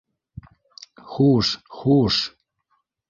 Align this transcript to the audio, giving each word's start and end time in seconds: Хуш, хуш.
Хуш, 1.11 1.47
хуш. 1.77 2.15